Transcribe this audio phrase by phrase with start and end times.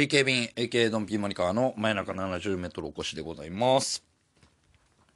[0.00, 4.02] MC 警備員 AK ドンピーモニカーの真夜中70メートルお越しでございます。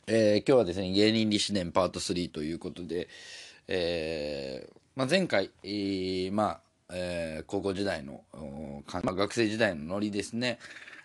[0.07, 3.09] えー今日はですね、芸人立志伝パート3ということで、
[3.67, 6.61] えーまあ、前回、えーまあ、
[6.93, 8.25] えー高校時代の、
[8.93, 10.59] まあ、学生時代のノリですね、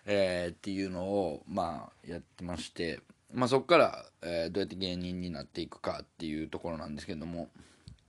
[0.04, 3.00] えーっていうのを、まあ、やってまして、
[3.32, 7.48] まあ、そこから、えーどうやって芸人になっていくかっていうところなんですけども、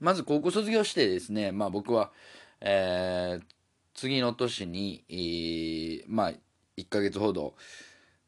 [0.02, 2.12] まず高校卒業してですね、まあ僕は、
[2.60, 3.61] えー
[3.94, 6.34] 次の年に、えーまあ
[6.78, 7.56] 1ヶ月ほど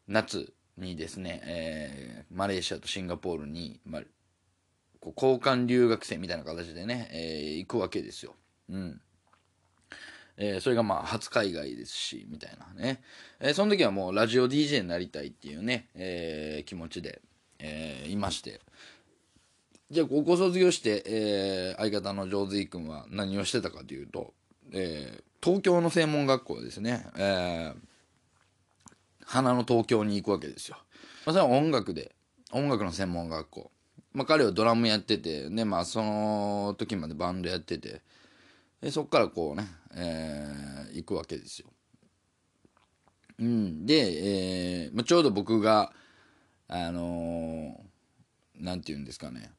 [0.07, 4.01] 夏にですね、えーマレーシアとシンガポールに、まあ、
[4.99, 8.35] こう交換留学生みたいな形でね、えー行くわけですよ。
[8.69, 9.01] うん。
[10.37, 13.01] えーそれがまあ初海外ですし、みたいなね。
[13.39, 17.21] えーその時はもうラジオ DJ になりたいっていうね、えー気持ちで、
[17.59, 18.59] えーいまして。
[19.91, 24.33] じゃあ高校卒業して、えー相方の上手君は何をしてたかというと、
[24.71, 27.75] えー東京の専門学校ですね、えー
[29.25, 30.77] 花の東京に行くわけですよ。
[31.25, 32.13] まあ、それは音楽で、
[32.51, 33.71] 音楽の専門学校。
[34.13, 38.01] まあ、彼はドラムやってて、ね、まあ、その時までバンドやってて、
[38.81, 41.67] でそこからこうね、えー行くわけですよ。
[43.39, 45.91] うん、で、えーまあ、ちょうど僕が、
[46.67, 49.51] あのーなんて言うんですかね、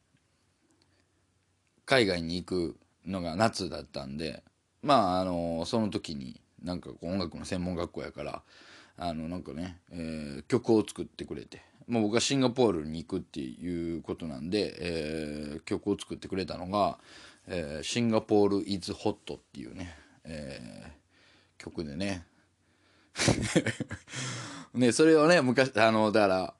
[1.84, 4.42] 海外に行くのが夏だったんで
[4.84, 8.42] まああのその時になんかこう音楽の専門学校やから
[8.96, 16.98] あのなんかね、えー曲を作ってくれて、まあ、僕はシンガポールに行くっていうことなんで、えー曲を作ってくれたのが
[17.48, 22.26] 「えーシンガポール・イズ・ホット」っていうね、えー曲でね
[24.74, 26.54] ねそれをね昔あのだから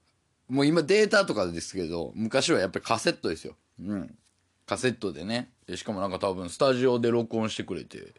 [0.48, 3.56] もう今データとかですけど昔はやっぱりカセットですよ。
[3.80, 4.18] うん
[4.66, 5.50] カセットでね。
[5.66, 8.14] でしかもなんか多分スタジオで録音してくれて、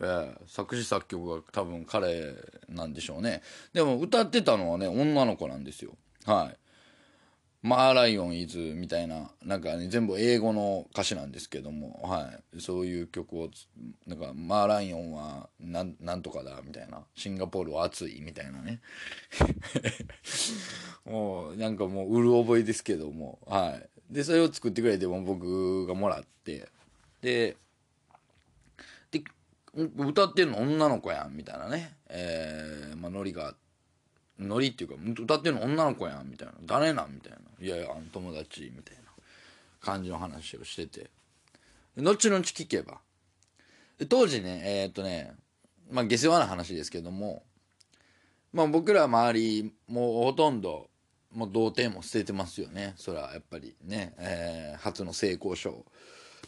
[0.00, 2.34] えー作詞作曲が多分彼
[2.68, 3.42] なんでしょうね。
[3.72, 5.92] でも歌ってたのはね女の子なんですよ。
[6.24, 6.56] はい。
[7.62, 13.50] マーライオンイズみたいななんかね全部英語の歌詞なんですけども、はい、そういう曲を
[14.06, 17.04] なんかマーライオンはなんなんとかだみたいな。
[17.14, 18.80] シンガポールは暑いみたいなね。
[21.04, 23.38] もうなんかもううる覚えですけども。
[23.46, 23.99] はい。
[24.10, 26.68] でそれを作ってくれても僕がもらって。
[27.22, 27.56] で
[29.10, 29.22] で
[29.96, 31.96] 歌ってるの女の子やんみたいなね。
[32.08, 33.54] えー、まあノリが
[34.38, 36.54] ノリっていうか歌ってるの女の子やんみたいな。
[36.62, 37.38] 誰なんみたいな。
[37.64, 39.02] いやいや友達みたいな
[39.80, 41.10] 感じの話をしてて。
[41.96, 42.98] 後々聞けば。
[44.08, 45.34] 当時ねえーっとね
[45.90, 47.42] まあ下世話な話ですけども
[48.52, 50.89] まあ僕ら周りもうほとんど
[51.32, 52.94] もう童貞も捨ててますよね。
[52.96, 55.84] それはやっぱりね、えー初の性交渉。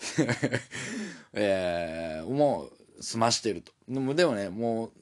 [1.34, 3.72] えーもう済ましてると。
[3.88, 4.92] でもでもねもう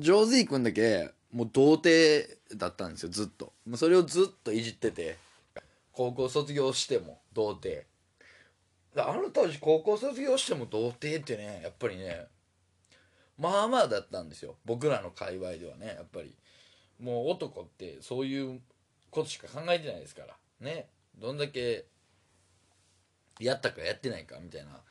[0.00, 3.08] 上手い君だけもう童貞だったんですよ。
[3.08, 3.52] ずっと。
[3.76, 5.16] それをずっといじってて。
[5.92, 7.86] 高校卒業しても童貞。
[8.96, 12.26] あの当時高校卒業しても童貞ってねやっぱりね
[13.38, 14.56] まあまあだったんですよ。
[14.64, 16.34] 僕らの界隈ではねやっぱり。
[17.00, 18.60] もう男ってそういう
[19.16, 20.36] ことしか考えてないですから。
[20.60, 20.88] ね。
[21.18, 21.86] どんだけ
[23.40, 24.82] やったかやってないかみたいな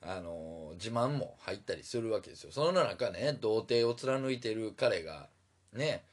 [0.00, 2.52] あの自慢も入ったりするわけですよ。
[2.52, 5.28] その中ね童貞を貫いてる彼が
[5.74, 6.04] ね、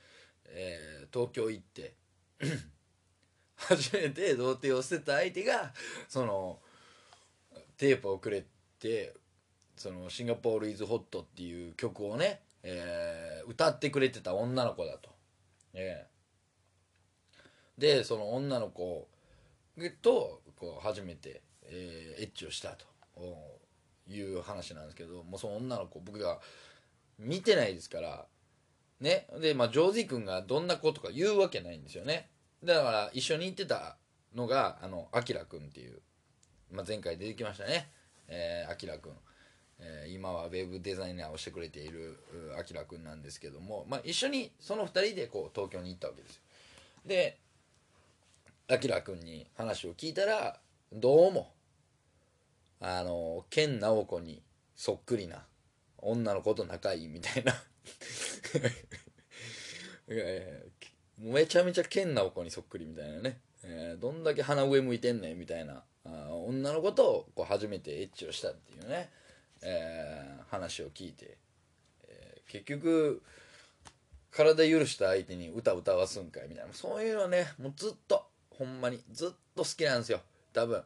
[0.47, 1.93] えー東京行って
[3.55, 5.73] 初めて童貞を捨てた相手が
[6.09, 6.59] その
[7.77, 8.43] テープをくれ
[8.79, 9.13] て
[9.77, 15.09] そのシンガポール・イズ・ホットっていう曲をね、えー歌ってくれてた女の子だと。
[15.73, 16.07] え
[17.77, 19.07] でその女の子
[20.01, 22.85] とこう初めて、えーエッチをしたと。
[24.09, 26.39] いう話なんですけどもうその女の子僕が
[27.17, 28.25] 見てないですから
[28.99, 29.27] ね。
[29.39, 32.29] でまあジョージ君がどんな子とか言うわけないんですよね。
[32.63, 33.97] だから一緒に行ってた
[34.35, 35.99] のがあのアキラ君っていう、
[36.71, 37.89] まあ、前回出てきましたね。
[38.27, 39.13] えーアキラ君。
[39.79, 42.19] えー今はウェブデザイナーをしてくれている
[42.57, 46.41] アキラ君なんですけども、まあ、一緒にその2人でこう東京に行ったわけですよ。
[47.05, 47.37] で
[48.73, 50.57] アキラ君に話を聞いたら
[50.91, 51.51] どうも
[52.81, 54.41] あの健直子に
[54.75, 55.43] そっくりな
[55.99, 57.53] 女の子と仲いいみたいな。
[61.19, 69.11] めちゃめちゃ健直子にそっくりみたいなね、えーどんだけ鼻上向いてんねんみたいなあ女の子とこう初めてエッチをしたっていうね、
[69.61, 71.37] えー話を聞いて、
[72.07, 73.21] えー結局
[74.31, 76.73] 体許した相手に歌歌わすんかいみたいな。
[76.73, 78.22] そういうのねもうずっと
[78.57, 79.03] ほんまに。
[79.11, 80.21] ずっと好きなんですよ。
[80.53, 80.83] 多分。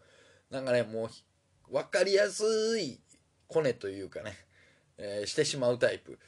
[0.49, 1.23] なんかねもうひ
[1.69, 2.99] 分かりやすい
[3.47, 4.33] コネというかね、
[4.97, 6.19] えーしてしまうタイプ。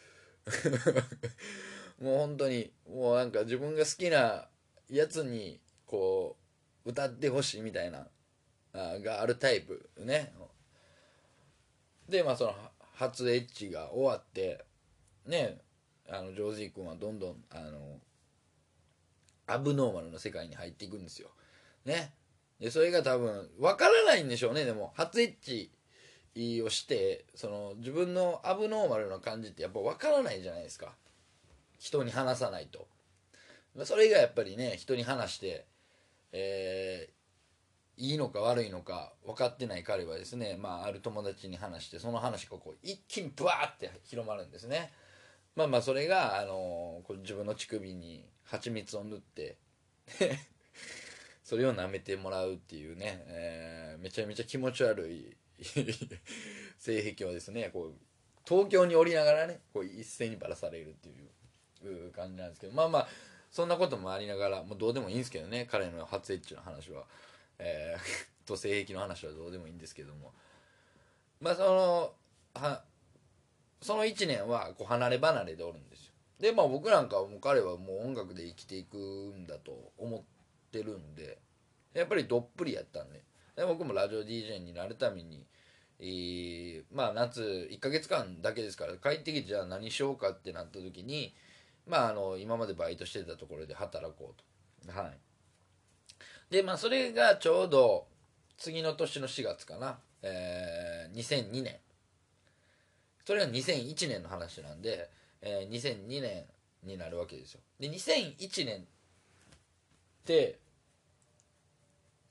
[2.01, 4.47] もう本当にもうなんか自分が好きな
[4.89, 6.37] やつにこ
[6.85, 8.07] う歌ってほしいみたいな
[8.73, 10.33] あがあるタイプね。
[12.07, 12.55] でまあその
[12.93, 14.65] 初エッチが終わって
[15.25, 15.59] ね
[16.09, 17.99] あのジョージー君はどんどんあの
[19.51, 21.29] アブノーマルの世界に入っていくんですよ。
[21.85, 22.13] ね。
[22.59, 24.65] でそれが多分分からないんでしょうね。
[24.65, 25.71] でも初エッチ
[26.61, 30.93] をしてその自分のアブノーマルな感じってやっぱ分からないじゃないですか。
[31.77, 32.87] 人に話さないと。
[33.85, 35.65] それがやっぱりね人に話して
[36.31, 37.19] えー
[37.99, 44.93] いいのか悪いのか分かってない彼はですね、まあ、ある友達に話してその話がこう一気にブワーって広まるんですね。
[45.55, 49.57] まあまあそれが、あのこう自分の乳首に蜂蜜を塗って
[51.43, 55.35] それを舐めてもらうっていうね、えーめちゃめちゃ気持ち悪い
[56.79, 57.93] 性癖をですねこう
[58.47, 63.09] 東京に降りながらねこう一斉にばらされるっていう感じなんですけどまあまあ
[63.51, 67.05] そんなこともありながらもうどうでもいいんですけどね彼の初エッチの話は、
[67.57, 70.33] えー と性癖の話はどうでもいいんですけども。
[71.39, 72.15] まあその
[72.53, 72.83] は
[73.81, 76.08] その1年はこう離れ離れでおるんですよ。
[76.39, 80.21] でまあ僕なんかはもう彼はもう音楽で生きていくんだと思っ
[80.71, 81.37] てるんで
[81.93, 83.21] やっぱりどっぷりやったんで。
[83.55, 85.45] で僕もラジオ DJ になるために、
[85.99, 91.35] えーまあ夏1ヶ月間だけですから帰ってきてじゃあ何しようかってなった時に
[91.85, 94.97] まああの今までバイトしてたところで働こうと。
[94.97, 95.17] はい。
[96.49, 98.07] でまあそれがちょうど
[98.57, 101.75] 次の年の4月かな、えー2002年。
[103.25, 105.09] それが2001年の話なんで、
[105.41, 106.45] えー2002年
[106.83, 107.61] になるわけですよ。
[107.79, 108.85] で2001年っ
[110.25, 110.59] て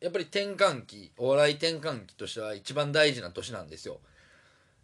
[0.01, 4.01] やっぱり転換期お笑い転換期としては一番大事な年なんですよ。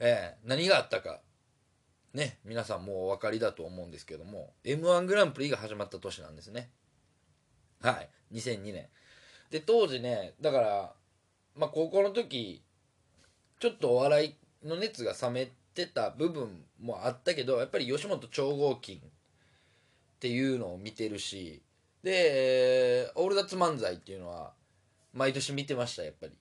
[0.00, 1.20] えー何があったか
[2.12, 6.70] ね皆さんもうお分かりだと思うんですけども m 1グランプリが始まった年なんですね。
[7.82, 8.86] はい2002年
[9.50, 10.92] で当時ねだから
[11.54, 12.62] まあ高校の時
[13.60, 14.26] ちょっとお笑
[14.62, 15.52] いの熱が冷めて
[15.86, 19.00] た部分もあったけどやっぱり吉本超合金っ
[20.20, 21.60] ていうのを見てるし
[22.02, 24.52] でオールダッツ漫才っていうのは
[25.12, 26.32] 毎年見てましたやっぱり、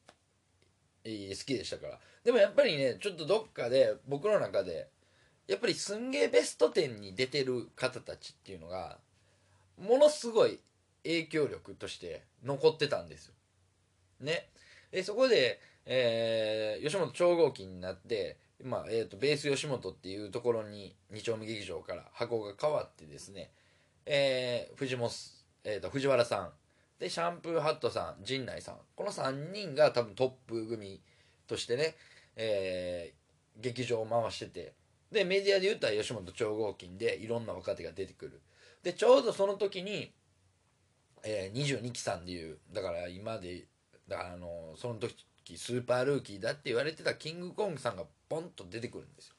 [1.05, 1.99] えー好きでしたから。
[2.23, 4.87] でもやっぱりねちょっとどっかで僕の中で
[5.47, 8.97] やっぱりすんげえベスト10に出てる方たちっていうのが
[9.77, 10.59] ものすごい
[11.03, 13.33] 影響力として残ってたんですよ。
[14.21, 14.47] ね。
[14.91, 23.51] でそこで、えー吉本超合金になって、まあえー、とベース吉本っていうところに二丁目劇場から箱が変わってですね、
[24.05, 25.09] えー藤本、
[25.63, 26.49] えー、と藤原さん
[26.99, 31.01] でシャンプーハットさん陣内さんこの3人が多分トップ組
[31.47, 31.95] としてね、
[32.35, 33.23] えー
[33.61, 34.73] 劇場を回してて
[35.11, 38.41] でメディアで言ったら吉本超合金でいろんな若手が出てくる。
[38.81, 40.11] でちょうどその時に、
[41.23, 43.65] えー、22期さんでいうだから今で
[44.07, 45.15] だからあのその時
[45.55, 48.03] スーパールーキーだって言われてたキングコングさんが
[48.33, 49.35] ポンと出てくるんですよ。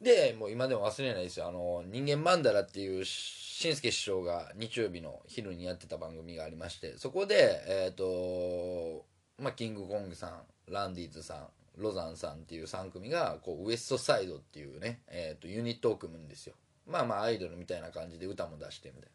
[0.00, 1.48] でもう今でも忘れないですよ。
[1.48, 9.06] あの人間マンダラっていうしんすけ師匠が日曜日の昼にやってた番組がありましてそこでえっ、と
[9.38, 11.46] まあキングコングさんランディーズさん
[11.78, 16.54] ロザンさんっていう3組がこうウエストサイドっていうね、えー、とユニットを組むんですよ。
[16.86, 19.10] まあまあアイドルみたいな感じで歌も出してみたい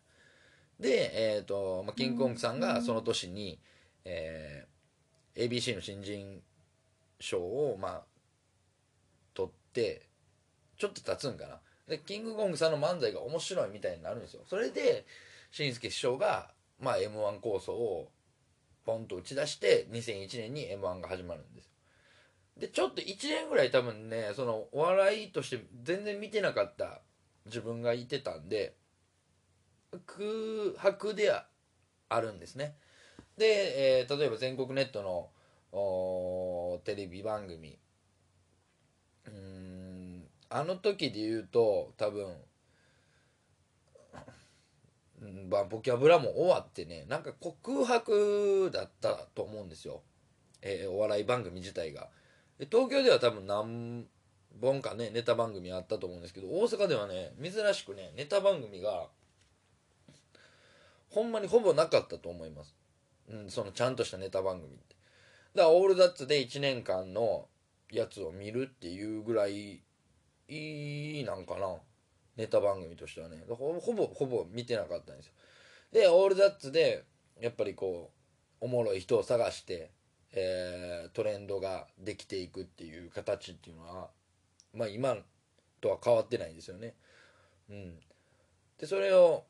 [0.80, 0.88] な。
[0.88, 3.60] で、えーとまあ、キングコングさんがその年に、
[4.06, 4.72] えー
[5.36, 6.42] ABC の新人
[7.20, 8.04] 賞をまあ
[9.72, 10.08] って
[10.78, 11.60] ちょっと経つんかな。
[11.88, 14.42] でキングコングさんの漫才が面白いみたいになるんですよ。
[14.48, 15.06] それで
[15.52, 18.10] しんすけ師匠が、まあ、m 1構想を
[18.86, 21.70] ポンと打ち出して2001年に m 1が始まるんです
[22.58, 27.02] でちょっと1年ぐらい多分ねそのお笑いとして全然見てなかった
[27.46, 28.76] 自分がいてたんで
[30.06, 30.24] 空
[30.78, 31.46] 白では
[32.08, 32.76] あるんですね。
[33.38, 37.78] で、えー例えば全国ネットのテレビ番組
[39.28, 42.36] うんあの時で言うと多分
[45.22, 50.02] うんまあボキャブラも終わってねなんかこう空白だったと思うんですよ、
[50.62, 52.10] えーお笑い番組自体が。
[52.70, 54.06] 東京では多分何
[54.60, 59.08] 本かねネタ番組あったと思うんですけど大阪ではね珍しくねネタ番組が
[61.10, 62.76] ほんまにほぼなかったと思います、
[63.30, 64.96] うん、そのちゃんとしたネタ番組って。
[65.56, 67.48] だからオールダッツで1年間の
[67.92, 69.82] やつを見るっていうぐらい
[70.48, 71.78] いいなんかな。
[72.38, 73.44] ネタ番組としてはね。
[73.50, 75.34] ほぼほぼ見てなかったんですよ。
[75.92, 77.04] でオールダッツで
[77.40, 78.12] やっぱりこ
[78.62, 79.92] うおもろい人を探して、
[80.32, 84.10] えートレンドができていくっていう形っていうのは
[84.74, 85.18] まあ今
[85.82, 86.96] とは変わってないんですよね。
[87.70, 88.00] うん。
[88.80, 89.44] でそれを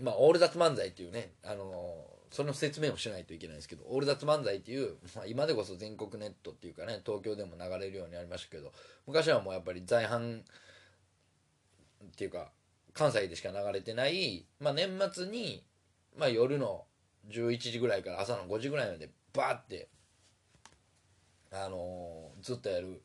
[0.00, 8.72] まあオールダッツ漫才っていうねあのーその説明をしないといけないんですけどオールダッツ漫才っていう、まあ、今でこそ全国ネットっていうかね東京でも流れるようになりましたけど
[9.06, 10.42] 昔はもうやっぱり在阪っ
[12.16, 12.50] ていうか
[12.92, 15.64] 関西でしか流れてない、まあ、年末に、
[16.18, 16.84] まあ、夜の
[17.30, 19.88] 11時ぐらいから朝の5時ぐらいまでバーって、
[21.52, 23.02] あのーずっとやる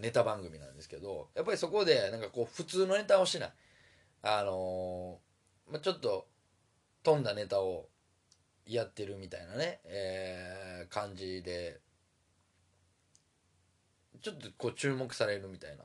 [0.00, 3.52] ネタ番組なんですけどやっぱりそこでなんかこう普通のネタをしない。
[4.22, 6.26] あのーまあ、ちょっと
[7.02, 7.88] 飛んだネタを
[8.66, 11.80] やってるみたいなね、えー感じで
[14.20, 15.84] ちょっとこう注目されるみたいな。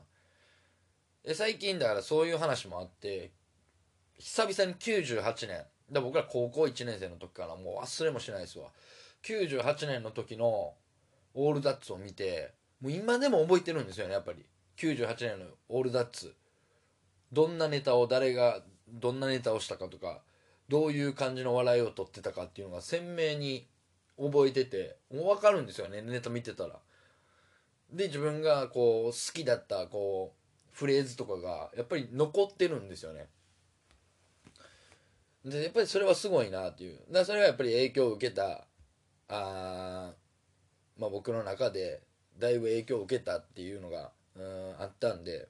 [1.24, 3.30] で最近だからそういう話もあって
[4.18, 8.68] 久々に98年だから僕ら高校1年生の時からもう忘れもしないですわ。
[9.22, 10.74] 98年の時の
[11.34, 14.44] オールダッツを見てもう今でも覚えてるんですよねやっぱり。
[14.76, 16.34] 98年のオールダッツ。
[17.32, 20.20] どんなネタを誰がどんなネタをしたかとか
[20.68, 23.66] どういう感じの笑いを取ってたかっていうのが鮮明に
[24.18, 26.78] 覚えててもう分かるんですよねネタ見てたら。
[27.90, 33.28] で自分がこう好きだったこうフレーズとかがやっぱり残ってるんですよね。
[35.44, 37.00] でやっぱりそれはすごいなっていう。
[37.10, 38.66] だそれがやっぱり影響を受けた
[39.28, 40.12] あ
[40.98, 42.02] まあ僕の中で
[42.38, 45.48] だいぶ影響を受けたっていうのがうんあったんで。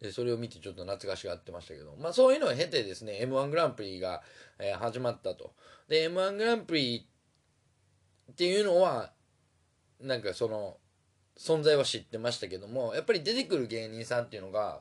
[0.00, 4.22] でそれを見てちょっと懐かしがってましたけど、まあ、そういうのを経てですね m 1グランプリが、
[4.58, 5.54] えー始まったと。
[5.88, 7.08] で m 1グランプリ
[8.32, 9.12] っていうのは
[10.00, 10.76] なんかその
[11.36, 14.80] 存在は知ってましたけどもやっぱり出てくる芸人さんっていうのが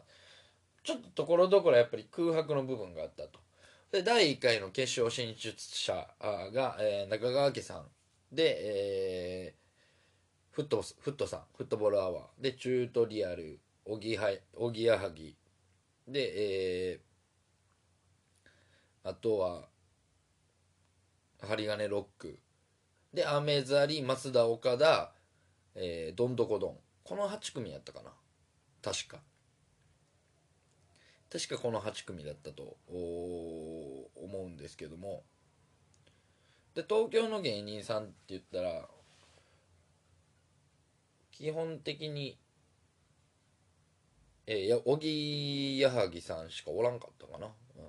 [0.84, 3.40] ちょっとところどころやっぱり空白の部分があったと。
[3.92, 5.94] で第1回の決勝進出者
[6.54, 7.86] が、えー中川家さん
[8.36, 9.68] で、えー
[10.58, 15.36] フットフットさんフットボールアワーでチュートリアルおぎはおぎやはぎ。
[16.08, 17.08] で、えー
[19.10, 19.70] あとは
[21.40, 22.40] 針金ロック。
[23.14, 25.14] でアメザリ松田岡田、
[25.76, 26.78] えーどんどこどん。
[27.06, 28.12] この8組やったかな。
[28.82, 29.20] 確か。
[31.32, 34.10] 確かこの8組だったと思
[34.46, 35.24] うんですけども。
[36.76, 38.86] で東京の芸人さんって言ったら
[41.32, 42.38] 基本的に
[44.48, 47.50] えー、や小木矢作さんしかおらんかったかな、う
[47.80, 47.84] ん、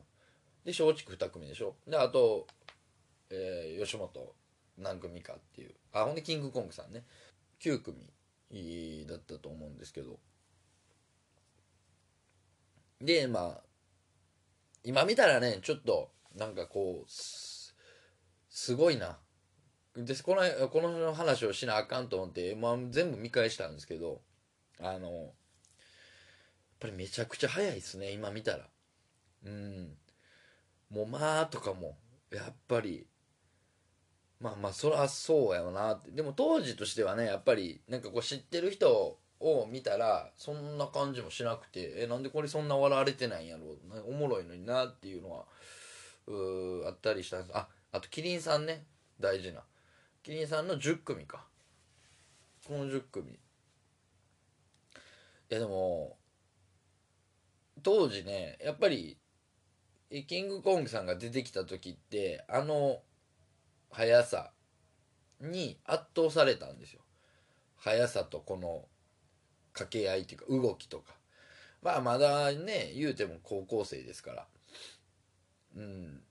[0.64, 1.76] で松竹2組でしょ。
[1.86, 2.46] であと、
[3.30, 4.34] えー吉本
[4.76, 5.74] 何組かっていう。
[5.92, 7.04] あほんでキングコングさんね。
[7.60, 10.18] 9組だったと思うんですけど。
[13.00, 13.62] でまあ
[14.82, 17.74] 今見たらねちょっとなんかこうす
[18.74, 19.18] ごいな。
[19.94, 24.20] でこのこの話をしなあかんと思って、まあ、全部見返したんですけど
[24.80, 25.32] あの
[26.80, 28.68] ぱりめちゃくちゃ早いですね今見たら。
[29.44, 29.96] うん。
[30.90, 31.98] もう「まあ」とかも
[32.32, 33.06] やっぱり。
[34.40, 36.12] まあまあそりゃそうやなって。
[36.12, 43.78] でも当時としてはねやっぱりなんかこう知ってる人を見たらそんな感じもしなくてえなんでこれそんな笑われてないんやろう？
[44.08, 45.44] おもろいのになっていうのは
[46.26, 47.56] うあったりしたんです。
[47.56, 48.86] ああとキリンさんね。
[49.18, 49.64] 大事な。
[50.22, 51.46] キリンさんの10組か。
[52.66, 53.32] この10組。
[53.32, 53.38] い
[55.48, 56.17] やでも
[57.82, 59.18] 当時ねやっぱり
[60.26, 63.00] キングコングさんが出てきた時ってあの
[63.90, 64.52] 速さ
[65.40, 67.00] に圧倒されたんですよ。
[67.76, 68.84] 速さとこの
[69.72, 71.14] 掛け合いっていうか動きとか。
[71.82, 74.46] まあまだね言うても高校生ですから。
[75.76, 76.22] うん。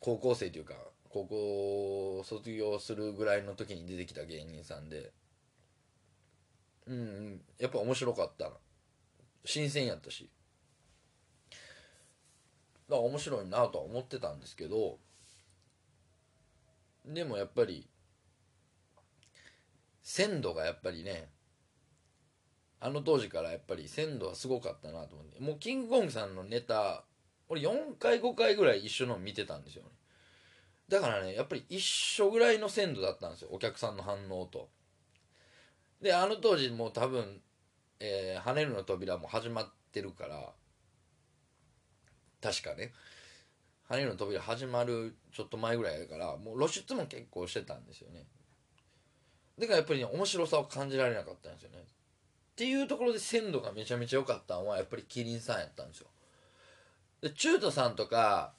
[0.00, 0.74] 高校生というか
[1.08, 5.12] 高校卒業するぐらいの時に出てきた芸人さんで。
[6.86, 7.40] うんうん。
[7.58, 8.50] やっぱ面白かったな。
[9.44, 10.30] 新鮮やったし。
[12.88, 14.98] だから面白いなとは思ってたんですけど
[17.06, 17.88] でもやっぱり
[20.02, 21.30] 鮮度がやっぱりね
[22.80, 27.04] あの当時からやっぱり鮮度はすごかったなと思ってもうキングコングさんのネタ
[27.48, 29.90] 俺4回5回ぐらい一緒の見てたんですよね。
[30.88, 34.68] だからねやっぱり一緒ぐらいの鮮度だったんですよお客さんの反応と。
[36.02, 37.40] であの当時もう多分
[38.00, 40.52] 「えー、跳ねるの扉」も始まってるから
[42.40, 42.92] 確かね
[43.88, 48.26] 「跳ねるの扉」始まるちょっと前ぐらいやからもう露出も結構してたんですよね。
[49.58, 51.78] だからやっぱりね面白さを感じられなかったんですよね。
[51.78, 56.08] っていうところで鮮度がめちゃめちゃ良かったのはやっぱりキリンさんやったんですよ。
[57.20, 58.54] で中途さんとか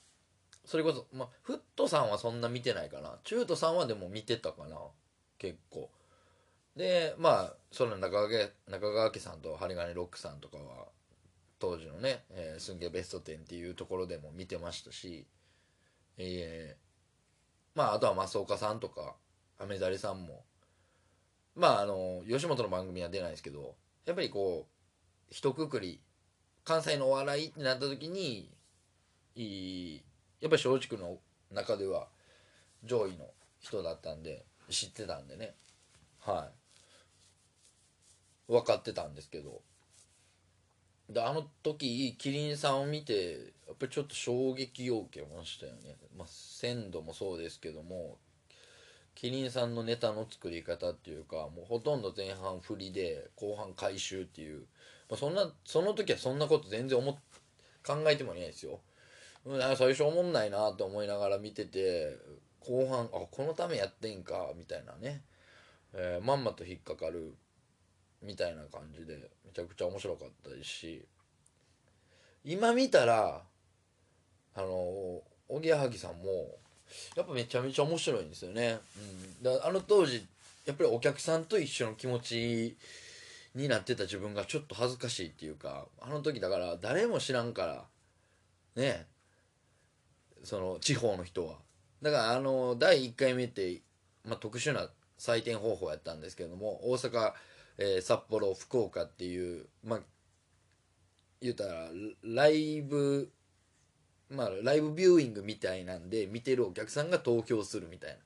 [0.65, 3.19] それこそ、まあ、フットさんはそんな見てないかな。
[3.23, 4.77] 中途さんはでも見てたかな
[5.37, 5.89] 結構。
[6.75, 10.87] でまあその中川家中川家さんと針金ロックさんとかは
[11.59, 15.25] 当時のね「えー、すんげベスト10」っていうところでも見てましたし
[16.17, 19.15] えー、まああとは増岡さんとか
[19.57, 20.43] アメザリさんも
[21.55, 26.01] まああの吉本の番組は出ないですけどやっぱりこう一括り
[26.63, 28.51] 関西のお笑いってなった時に
[30.41, 31.19] やっぱり松竹の
[31.51, 32.07] 中では
[32.83, 33.25] 上位の
[33.59, 35.55] 人だったんで知ってたんでね。
[36.19, 36.64] はい。
[38.47, 39.61] 分かってたんですけど。
[41.09, 48.17] であの時キリンさんを見てやっぱりちょっと衝撃を受けましたよね、まあ、鮮度もそうですけども
[49.13, 54.65] キリンさんのネタの作り方っていうかもうほとんど前半振りで後半回収っていう、
[55.09, 57.19] まあ、そんなその時はそんなこと全然思考
[58.07, 58.79] えてもいないですよ。
[59.77, 62.17] 最初思んないなと思いながら見てて
[62.59, 65.21] 後半あこのためやってんかみたいなね、
[65.93, 67.35] えー、まんまと引っかかる。
[68.25, 71.05] みたいな感じでめちゃくちゃ面白かったですし
[72.43, 73.41] 今見たら
[74.55, 74.67] あの
[75.47, 76.57] おぎやはぎさんも
[77.15, 78.79] やっぱめちゃめちゃ面白いんですよね、
[79.41, 80.25] うん、だあの当時
[80.65, 82.75] やっぱりお客さんと一緒の気持ち
[83.53, 87.83] になってた自分がちょっと恥ずかしいっていうかあの時だから誰も知らんから
[88.75, 89.05] ね
[90.43, 91.55] その地方の人は。
[92.01, 93.81] だからあの第1回目って、
[94.25, 97.33] まあ、特殊な採点方法やったんですけども大阪、
[97.77, 99.99] えー、札幌福岡っていうまあ
[101.41, 101.89] 言うたら
[102.23, 103.31] ライブ
[104.29, 108.17] まあライブビューイングみたいなんで見てるお客さんが投票するみたいな。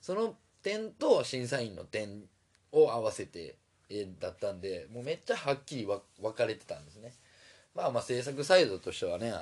[0.00, 2.24] その点と審査員の点
[2.72, 3.56] を合わせて、
[3.88, 6.00] えー、だったんでもうめっちゃはっきり分
[6.32, 7.12] かれてたんですね。
[7.74, 9.32] まあまあ制作サイドとしてはね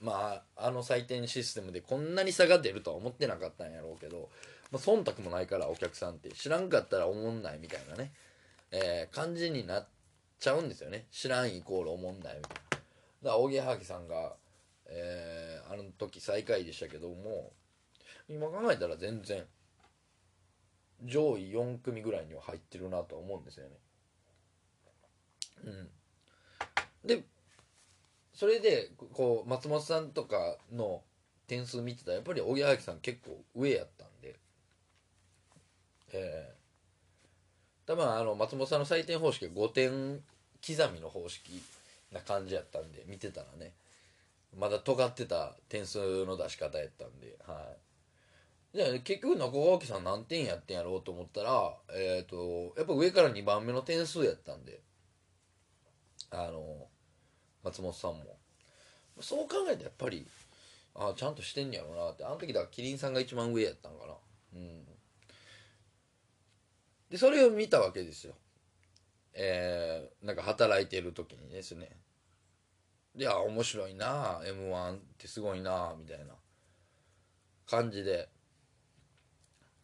[0.00, 4.28] まああの採点システムでこんなに差が出るとは思ってなかったんやろうけど、
[4.70, 8.12] まあ、忖度もないからお客さんって知らんかったら思んないみたいなね、
[8.70, 9.88] えー、感じになっ
[10.38, 11.06] ちゃうんですよね。
[11.10, 12.54] 知らんイコール思んないみたいな。
[12.60, 12.80] だか
[13.22, 14.36] ら大木はぎさんが、
[14.86, 17.52] えー、あの時最下位でしたけども
[18.28, 19.44] 今考えたら全然
[21.04, 23.76] 上位4組ぐらいには入ってるなとは思うんですよね。
[25.64, 25.90] うん。
[27.04, 27.24] で
[28.34, 31.02] それでこう松本さんとかの
[31.46, 34.38] 点数見てたらやっぱりおぎやはぎさん結構上やったんで
[36.12, 36.55] えー、
[37.86, 40.20] 多分あの松本さんの採点方式は5点
[40.66, 41.62] 刻みの方式
[42.12, 43.72] な感じやったんで見てたらね。
[44.58, 47.54] まだ尖ってた点数の出し方やったんでは
[48.74, 48.76] い。
[48.76, 54.80] じゃあ結局中川家さん何点やってんやろうと思ったらえっ、ー、とやっぱ上から2番目の点数やったんで。
[56.30, 56.88] あの
[57.62, 58.36] 松本さんも。
[59.20, 60.26] そう考えてやっぱり
[60.94, 62.24] あちゃんとしてんやろうなって。
[62.24, 64.14] あの時だからキリンさんが一番上やったんかな。
[64.54, 64.95] うん。
[67.10, 68.34] でそれを見たわけですよ。
[69.34, 71.90] えー、なんか働いてる時にですね。
[73.14, 76.34] であ面白いな m 1ってすごいなみたいな
[77.66, 78.28] 感じで。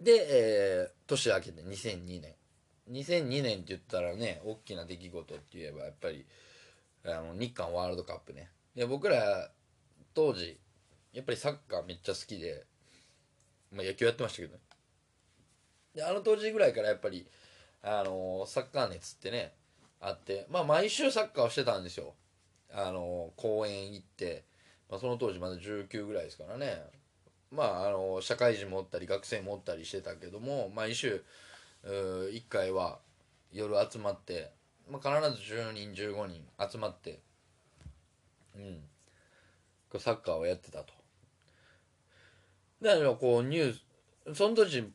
[0.01, 2.35] で、えー、年明けて2002年
[2.91, 6.27] 2002年って言ったらね大きな出来事って言えばやっぱり
[7.05, 8.51] あの日韓ワールドカップね。
[8.75, 9.51] で僕ら
[10.15, 10.59] 当時
[11.13, 12.65] やっぱりサッカーめっちゃ好きで、
[13.71, 14.61] まあ、野球やってましたけどね。
[15.95, 17.27] であの当時ぐらいからやっぱり
[17.83, 19.53] あのサッカー熱ってね
[20.01, 22.15] あってまあ毎週サッカーをしてたんですよ。
[22.75, 24.45] あの公園行って、
[24.89, 26.83] まあ、その当時まだ19ぐらいですからね。
[27.51, 31.23] まああの社会人もおったり学生もおったりしてたけども毎週
[31.85, 32.99] 1回は
[33.53, 34.51] 夜集まって
[34.91, 37.21] まあ、必ず10人15人集まって
[38.57, 38.81] うん
[40.01, 40.95] サッカーをやってたと。
[42.81, 44.91] だからこうニュースその時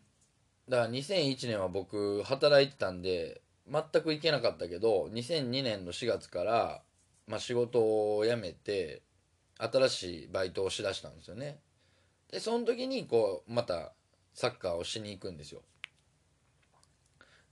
[0.69, 6.81] だから2001年は僕働いてたんで全く行けなかったけど2002年の4月から、
[7.27, 7.79] まあ、仕事
[8.17, 9.01] を辞めて
[9.57, 11.59] 新しいバイトをしだしたんですよね。
[12.31, 13.93] でその時にこうまた
[14.33, 15.61] サッカーをしに行くんですよ。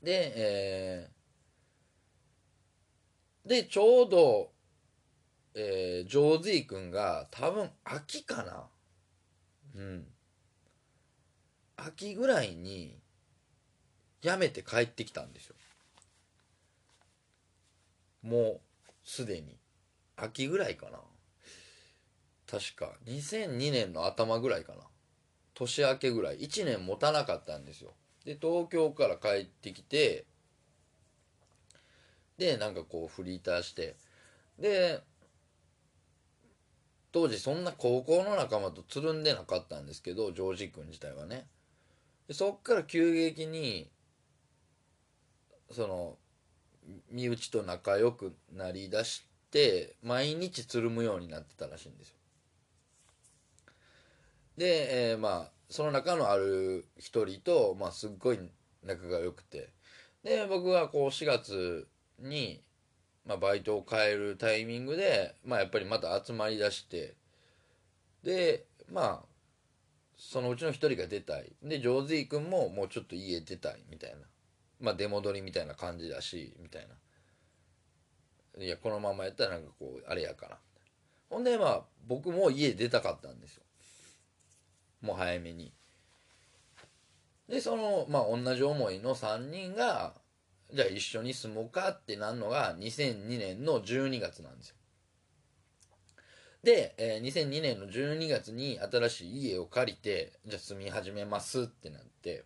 [0.04, 1.10] で、え
[3.46, 4.52] でちょうど、
[5.54, 8.68] えー、ジョーズイ君が多分秋かな。
[9.76, 10.08] うん。
[11.78, 12.98] 秋ぐらいに
[14.26, 15.56] 辞めて帰ってきたんですよ。
[18.24, 18.60] もう
[19.04, 19.56] すでに。
[20.18, 21.00] 秋ぐらいかな。
[22.50, 22.94] 確か。
[23.06, 24.80] 2002年の頭ぐらいかな。
[25.54, 26.40] 年明けぐらい。
[26.40, 27.94] 1年持たなかったんですよ。
[28.26, 30.26] で東京から帰ってきて
[32.40, 33.96] でなんかこうフリーターして。
[34.58, 35.04] で
[37.12, 41.46] 当時そんな高校の仲間とつるんでなかったんですけどジョージ君自体はね。
[42.28, 43.92] でそっから急激に
[45.72, 46.18] その
[47.12, 52.16] 身内と仲良くなりだして毎日つるむようになってたらしいんですよ。
[54.58, 58.40] で、えーまあその中のある一人と、まあ、すっごい
[58.84, 59.70] 仲が良くて。
[60.24, 61.88] で僕はこう4月
[62.20, 62.64] に、
[63.26, 67.14] まあ、バイトを変えるタイミングで、まあ、やっぱりまた集まりだして
[68.24, 69.26] でまあ
[70.18, 71.52] そのうちの一人が出たい。
[71.62, 74.18] でジョーズィー君ももうちょっと家出たいみたいな。
[74.80, 78.64] まあ出戻りみたいな感じだしみたいな。
[78.64, 80.58] いやこのままやったらなんかこうあれやから。
[81.30, 83.64] ほんでまあ僕も家出たかったんですよ。
[85.02, 85.72] もう早めに。
[87.50, 90.14] でそのまあ同じ思いの3人が
[90.74, 94.76] じゃあ一緒に住もうかってなるのが2002年の12月なんですよ。
[96.64, 102.44] で、えー2002年の12月に新しい家を借りてじゃあ住み始めますってなって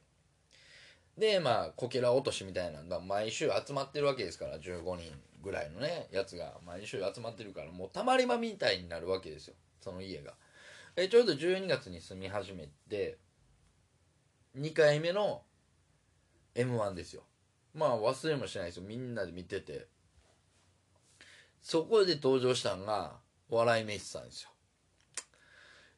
[1.19, 5.11] でまあこけら落としみたいなのが毎週集まってるわけですから15人
[5.43, 10.33] ぐらいのねやつが毎週集まってるからもうたまり場みたいになるわけですよその家が。
[10.95, 13.17] えちょうど12月に住み始めて
[14.57, 15.43] 2回目の
[16.55, 17.23] m 1ですよ。
[17.73, 19.87] まあ忘れもしないですよみんなで見てて。
[21.61, 23.17] そこで登場したのが
[23.49, 24.49] 笑い飯さんですよ。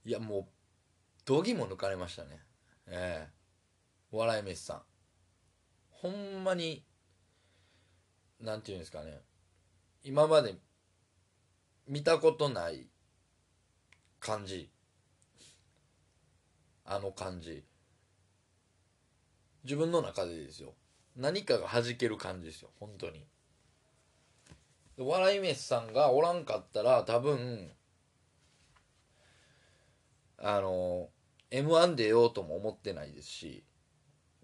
[0.06, 0.46] いやもう
[1.26, 2.40] どぎも抜かれましたね。
[2.88, 3.30] ええ。
[4.12, 4.91] 笑い飯さん。
[6.02, 6.84] ほんまに
[8.40, 9.22] なんていうんですかね。
[10.04, 10.56] 今まで
[11.88, 12.88] 見たことない
[14.20, 14.72] 感じ。
[16.86, 17.64] あの感じ。
[19.64, 20.74] 自分の中でですよ。
[21.16, 22.70] 何かが弾ける感じですよ。
[22.80, 23.26] 本当に。
[24.98, 27.72] 笑い飯さんがおらんかったら多分
[30.38, 31.10] あの
[31.52, 33.64] m 1出ようとも思ってないですし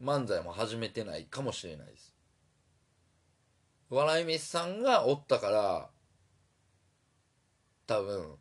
[0.01, 2.15] 漫才も始めてないかもしれないです。
[3.89, 5.89] 笑い飯さんがおったから
[7.88, 8.36] 多分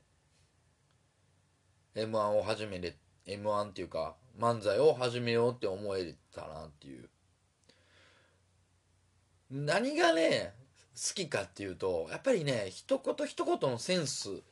[1.95, 7.09] m 1を始めれ m 1っていうか漫才を始めようって思えたなっていう。
[9.51, 10.53] 何がね
[10.95, 14.43] 好きかっていうとやっぱりね一言一言のセンス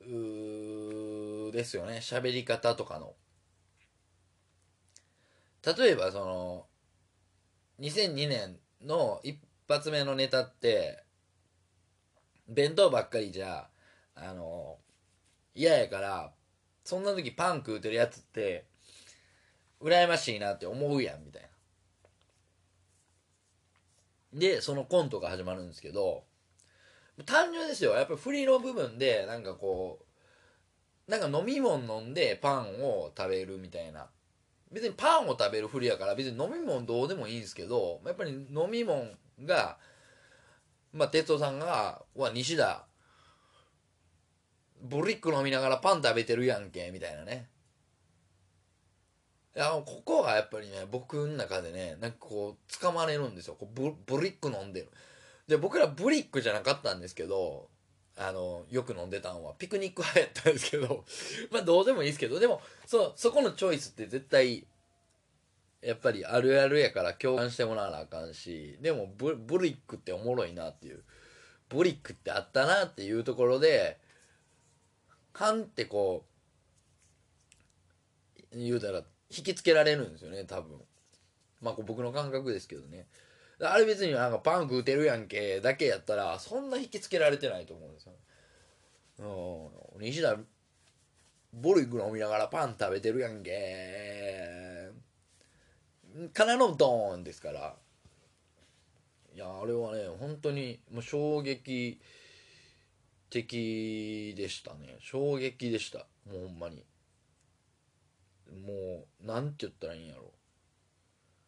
[0.00, 1.98] ですよね。
[2.00, 3.14] 喋り方とかの。
[5.76, 6.66] 例えばその
[7.80, 11.02] 2002年の一発目のネタって
[12.48, 13.68] 弁当ばっかりじゃ
[14.14, 14.78] あの
[15.54, 16.32] 嫌やから
[16.84, 18.64] そんな時パン食うてるやつって
[19.82, 21.48] 羨ましいなって思うやんみたいな。
[24.40, 26.24] でそのコントが始まるんですけど
[27.26, 27.92] 単純ですよ。
[27.92, 29.98] やっぱり振りの部分でなんかこ
[31.06, 34.08] うなんか飲み物飲んでパンを食べるみたいな。
[34.70, 39.10] 別にパンを食べるふりやから別に飲み物どうでもいいんですけどやっぱり飲み物
[39.44, 39.78] が
[40.92, 42.86] まあ哲夫さんが「わ西田
[44.80, 47.48] ブリック飲みながらパン食べてるやんけ」みたいなね。
[49.56, 53.56] いやここがやっぱりね僕の中でねなんかこう掴まれるんですよ。
[53.58, 54.90] こうブブリック飲んでる。
[55.48, 57.68] で僕らブリックじゃなかったんですけど
[58.18, 61.04] あのよく飲んでたんはピクニック派やったんですけど
[61.50, 64.66] まあどうでもいいですけどでもそそこのチョイスって絶対
[65.80, 71.04] やっぱりあるあるやから共感してもらわなあかんしでもブブリックっておもろいなっていう
[71.68, 73.98] ブリックってあったなっていうところで
[75.32, 76.24] カンってこ
[78.52, 80.80] う言うたら引きつけられるんですよね多分。
[81.60, 83.06] まあこう僕の感覚ですけどね。
[83.60, 88.12] あれ別になんかパン食うてるやんけだけやったらそんな引きつけられてないと思うんですよ。
[89.98, 90.36] うん西田
[91.52, 94.90] ボリック飲みながらパン食べてるやんけ。
[96.32, 97.74] からのドーンですから。
[99.34, 102.00] いやあれはね本当にもう衝撃
[103.30, 104.98] 的でしたね。
[105.00, 106.06] 衝撃でした。
[106.30, 106.84] もうほんまに。
[108.64, 110.32] もうなんて言ったらいいんやろ。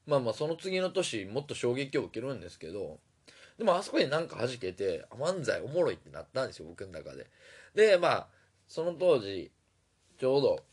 [0.06, 2.98] まあまあその次の年もっと衝撃を受けるんですけど
[3.58, 7.26] でもあそこでなんか弾けて漫才おもろいってなったんですよ僕の中で。
[7.74, 8.26] でまあ
[8.66, 9.50] その当時
[10.18, 10.64] ちょうど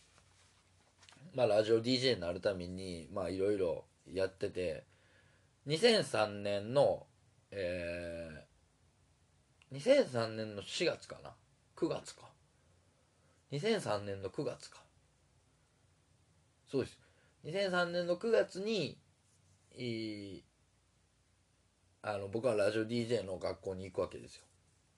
[1.36, 4.84] まあラジオ DJ になるためにまあいろいろやってて
[5.68, 7.06] 2003年の
[7.52, 8.48] え
[9.74, 11.32] 2003年の4月かな。
[11.76, 12.22] 9月か。
[13.52, 14.80] 2003年の9月か。
[16.72, 17.00] そうです。
[17.46, 18.98] 2003年の9月に
[19.78, 20.44] い
[22.02, 24.46] あの僕はラジオ DJ の学校に行くわけですよ。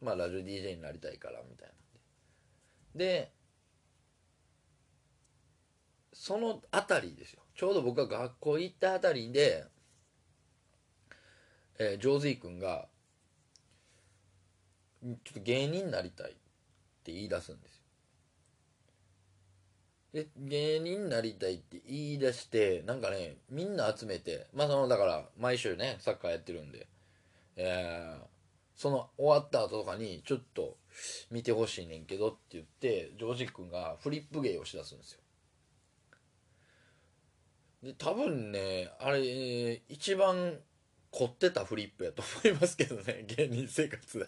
[0.01, 3.05] まあラジオ DJ になりたいからみたいなんで。
[3.05, 3.31] で
[6.13, 7.41] そのあたりですよ。
[7.55, 9.65] ちょうど僕が学校行ったあたりで、
[11.77, 12.87] えー、ジョーズイ君が
[15.01, 16.33] ちょっと芸人になりたいっ
[17.03, 17.78] て言い出すんですよ。
[20.13, 26.87] で芸人になりたいって言い出してなんかねみんな集めてまあそのだから毎週ねサッカーやってるんで。
[27.61, 28.23] えー、
[28.77, 30.77] その終わった後とかにちょっと
[31.29, 35.19] 見てほしいねんけどって言ってジョージ君がフリップ芸をしだすんですよ。
[37.83, 40.57] で多分ねあれ一番
[41.11, 44.27] 凝ってたフリップやと思いますけどね芸人生活で。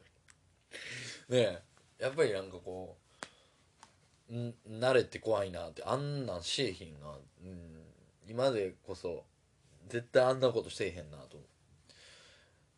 [1.29, 1.59] ね
[1.97, 3.00] やっぱりなんかこう
[4.31, 7.07] 慣れて怖いなってあんなんしえひんな、
[7.43, 7.83] うん、
[8.29, 9.23] 今でこそ
[9.89, 11.37] 絶対あんなことしてへんなと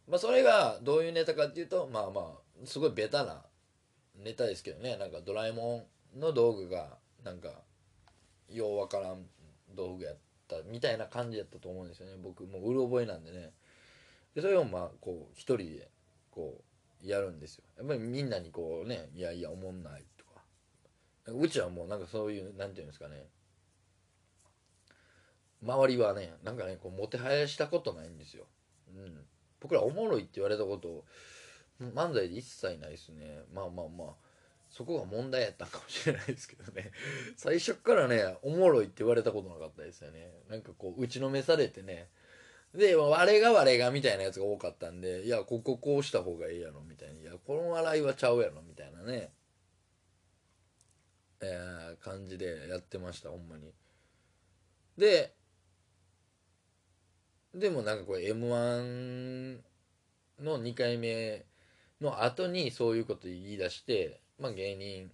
[0.10, 3.44] まあそれがどういうネタかっていうとまあまあすごいベタな
[4.24, 4.98] ネタですけどね。
[4.98, 7.50] なんかドラえもんの道具がなんか
[8.50, 9.26] ようわからん
[9.76, 12.14] 道具やったみたいな感じやったと思うんですよね。
[12.22, 13.52] 僕もううる覚えなんでね。
[14.36, 15.90] でそれをまあこう一人で
[16.32, 16.62] こ
[17.04, 17.64] うやるんですよ。
[17.78, 20.04] やっぱりみんなにこうねいやいやおもんない。
[21.28, 23.28] うちはもうなんかそういうなんていうんですかね。
[25.64, 28.44] 周りはねなんかねこうもてはやしたことないんですよ、
[28.90, 29.18] うん、
[29.62, 31.06] 僕らおもろいって言われたこと
[31.82, 33.42] 漫才で一切ないですね。
[33.54, 34.08] まあまあまあ。
[34.70, 36.92] そこが問題やったかもしれないですけどね。
[37.38, 40.32] 最初からねおもろいって言われたことなかったですよね。
[40.50, 42.10] なんかこう打ちのめされてね。
[42.74, 47.22] で我が我がみたいなやつが多かったんでいやこここうした方がいいやろみたいな。
[47.22, 49.32] いやこの笑いはちゃうやろみたいなね。
[51.44, 53.74] えー、感じでやってましたほんまに。
[54.98, 55.34] で
[57.54, 59.60] でもなんかこれ m 1
[60.40, 61.46] の2回目
[62.02, 65.12] の後にそういうこと言い出してまあ芸人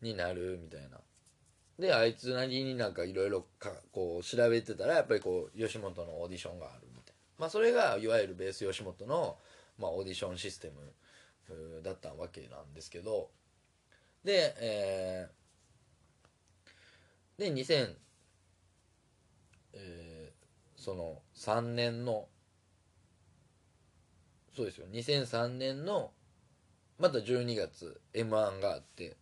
[0.00, 1.00] になるみたいな。
[1.78, 3.46] であいつなりになんかいろいろ
[3.90, 7.14] こう調べてたらやっぱりこう吉本のオーディションがあるみたいな。
[7.38, 9.36] まあそれがいわゆるベース吉本の、
[9.78, 13.30] まあ、オーディションシステムだったわけなんですけど。
[14.22, 15.43] でえー、
[17.38, 17.94] で2000、
[19.72, 22.28] えー、その3年の
[24.54, 26.12] そうですよ2003年の
[26.98, 29.16] また12月 m 1があって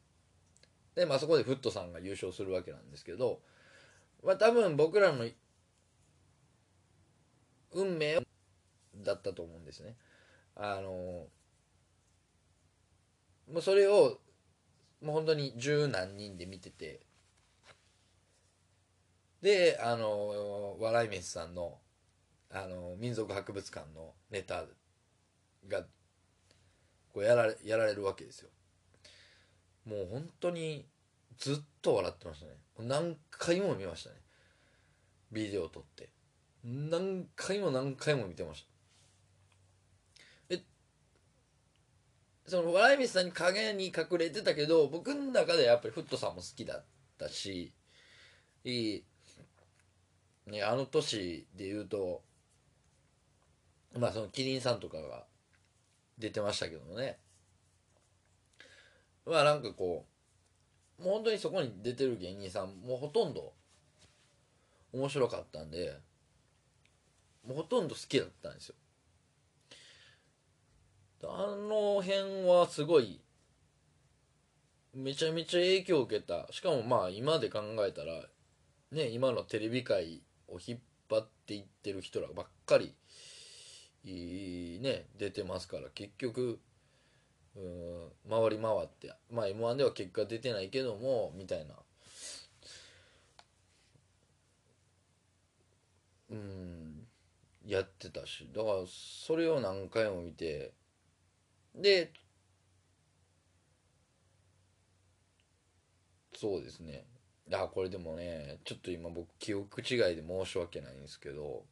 [0.95, 3.41] で、まあ、そこでフットさんが優勝するわけなんですけど、
[4.23, 5.25] まあ、多分僕らの
[7.73, 8.21] 運命
[9.03, 9.97] だったと思うんですね。
[10.55, 11.27] あの
[13.51, 14.19] もうそれを
[15.01, 17.01] もう本当に十何人で見てて
[19.43, 21.79] であの笑い飯さんの
[22.51, 24.65] あの民族博物館のネタ
[25.69, 25.83] が
[27.13, 28.51] こうやられやられるわけですよ。
[29.85, 30.87] もう本当に
[31.39, 32.53] ずっと笑ってましたね。
[32.79, 34.17] 何回も見ましたね。
[35.33, 36.11] ビデオ撮って。
[36.65, 38.65] 何回も何回も見てまし
[40.49, 40.55] た。
[40.55, 40.63] え
[42.47, 46.85] その笑い飯さんに影に隠れてたけど僕の中でやっぱりフットさんも好きだっ
[47.19, 47.73] たし
[48.65, 49.05] いい
[50.47, 52.23] ねあの年で言うと
[53.99, 55.25] まあそのキリンさんとかが
[56.19, 57.19] 出てましたけどもね。
[59.27, 60.05] まあなんかこ
[60.99, 63.53] うもう本当にそこに出てる芸人さんもうほとんど
[64.93, 65.99] 面白かったんで
[67.47, 68.75] もうほとんど好きだったんですよ。
[71.25, 73.21] あの辺はすごい
[74.93, 76.53] めちゃめちゃ影響を受けた。
[76.53, 78.25] しかもまあ今で考えたら
[78.91, 80.23] ね今のテレビ界
[80.67, 80.79] 引っ
[81.11, 82.95] 張っていってる人らばっかり
[84.05, 86.59] いいね出てますから結局
[87.57, 91.75] うん回り回ってまあ m 1では結果出てないけどもみたいな。
[96.31, 97.07] うん
[97.67, 98.49] やってたし。
[98.55, 100.73] だからそれを何回も見て
[101.75, 102.13] で
[106.35, 107.05] そうですね。
[107.51, 111.65] あこれでもねちょっと今僕記憶違いで申し訳ないんですけど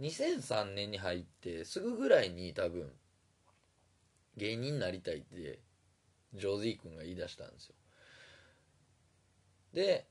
[0.00, 2.90] 2003年に入ってすぐぐらいに多分
[4.36, 5.60] 芸人になりたいって
[6.34, 7.74] ジョーズィー君が言い出したんですよ。
[9.72, 10.06] で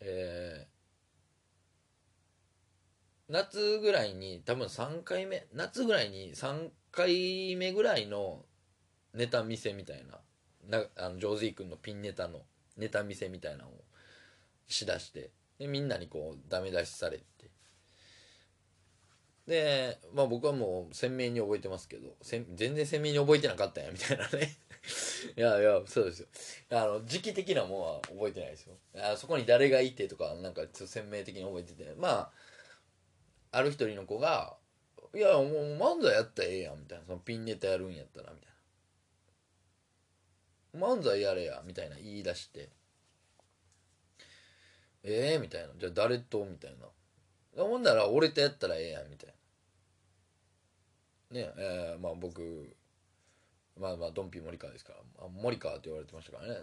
[0.00, 8.44] えー、夏ぐらいに多分3回目夏ぐらいに3回目ぐらいの
[9.14, 10.20] ネタ見せみたいな
[10.68, 12.42] なあのジョーズイ君のピンネタの
[12.76, 13.84] ネタ見せみたいなのを
[14.68, 17.24] しだしてでみんなにこうダメ出しされて。
[19.46, 24.56] で、まあ、僕はもう鮮明に覚えてますけど全然鮮明に覚えてなかったんやみたいなね。
[25.36, 26.28] いやいやそうですよ。
[26.70, 28.76] あの時期的なもんは覚えてないですよ。
[28.96, 31.94] あそこに誰がいてとかなんかちょっと鮮明的に覚えてて。
[31.96, 32.32] まあ
[33.52, 34.56] ある一人の子が
[35.14, 35.46] 「いやもう
[35.78, 37.04] 漫才やったらええやん」みたいな。
[37.06, 38.55] そのピンネタやるんやったらみたいな。
[40.76, 42.70] 漫才やれやみたいな言い出して。
[45.02, 45.68] ええー、みたいな。
[45.78, 46.44] じゃあ誰と？
[46.44, 46.86] みたいな。
[47.62, 49.34] ほんなら俺とやったらええやんみたい
[51.32, 51.40] な。
[51.40, 52.76] ねえー、まあ僕
[53.78, 55.00] まあまあドンピー森川ですから。
[55.24, 56.60] あ森川って言われてましたからね。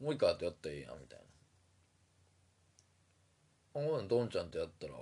[0.00, 1.18] 森川とやったらええやんみたい
[3.74, 3.80] な。
[3.80, 4.92] ほんドンちゃんとやったら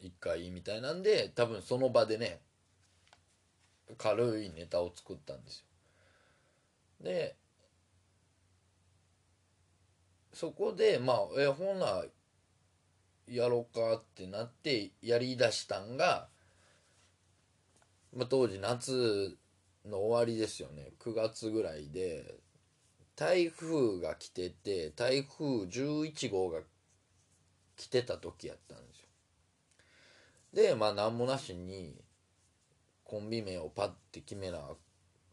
[0.00, 2.40] 一回みたいなんで多分その場でね
[3.98, 5.66] 軽いネタを作ったんですよ。
[7.02, 7.36] で
[10.32, 12.04] そこでまあえほな
[13.26, 16.28] やろうかってなってやりだしたんが、
[18.16, 19.36] まあ、当時夏
[19.86, 20.92] の終わりですよね。
[21.00, 22.34] 9月ぐらいで
[23.16, 26.60] 台風が来てて台風11号が
[27.76, 29.08] 来てた時やったんですよ。
[30.54, 31.94] でまあ何もなしに
[33.04, 34.58] コンビ名をパッて決めな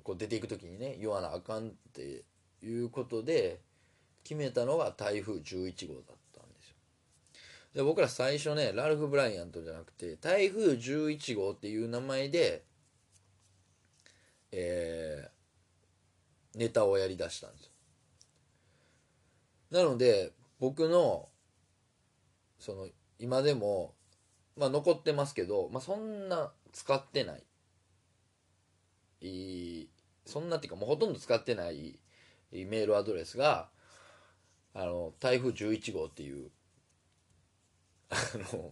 [0.10, 2.24] こう出ていく時にね言わなあかんって
[2.64, 3.62] いうことで
[4.24, 6.76] 決めたのが台風11号だったんですよ。
[7.76, 12.64] で僕ら最初ねラルフ・ブライアントじゃなくて台風11号っていう名前で
[14.52, 17.72] えー、ネタをやりだしたんですよ。
[19.70, 21.30] なので僕の
[22.58, 22.88] その
[23.20, 23.94] 今でも
[24.58, 27.44] まあ残ってますけど、まあ、そんな使ってない
[29.22, 29.90] い。
[30.30, 32.00] そんなっていうかもうほとんど使ってない
[32.52, 33.70] メールアドレスが
[34.74, 36.50] あの台風11号っていう
[38.10, 38.16] あ
[38.54, 38.72] の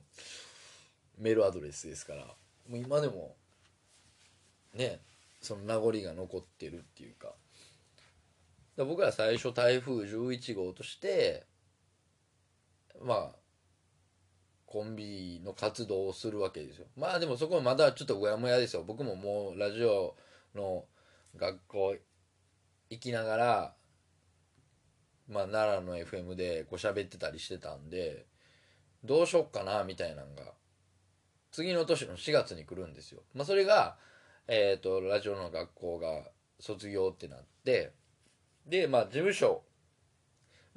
[1.17, 2.33] メールアドレスですからも
[2.71, 3.35] う今でも
[4.73, 4.99] ね
[5.41, 7.33] その名残が残ってるっていうか。
[8.85, 11.45] 僕ら最初台風11号として
[13.01, 13.35] まあ
[14.67, 16.85] コンビの活動をするわけですよ。
[16.95, 18.83] まあでもそこはまだちょっとうやむやですよ。
[18.83, 20.15] 僕ももうラジオ
[20.53, 20.85] の
[21.37, 21.95] 学校
[22.89, 23.75] 行きながら
[25.29, 28.25] まあ奈良の FM でこう喋ってたりしてたんで
[29.03, 30.53] どうしよっかなみたいなのが
[31.51, 33.21] 次の年の4月に来るんですよ。
[33.33, 33.97] まあそれが
[34.47, 36.23] えっ、ー、とラジオの学校が
[36.59, 37.93] 卒業ってなって
[38.65, 39.63] でまあ事務所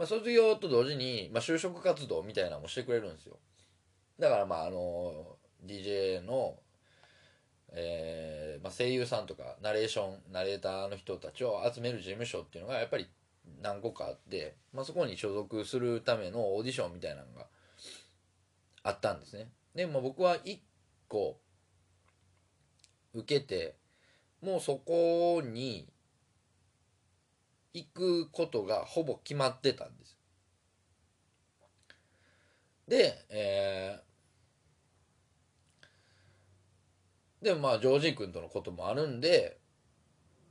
[0.01, 3.37] まあ、卒業と同時に、まあ、就職活動みたいなのもしてくれるんですよ。
[4.19, 6.57] だからまああの DJ の、
[7.73, 13.09] えーまあ、声優さんとかナレーションナレーターの人たちを集める事務所っていうのがやっぱり
[13.63, 17.47] 何個かあって、まあ、そこに所属するためのオーディションみたいなのが
[18.83, 19.49] あったんですね。
[19.75, 20.59] でも僕は1
[21.09, 21.39] 個
[23.15, 23.77] 受けて
[24.43, 25.87] もうそこに
[27.73, 30.17] 行くことがほぼ決まってたんです。
[32.89, 34.10] で、えー、
[37.43, 39.61] でもまあジョージ君とのこともあるんで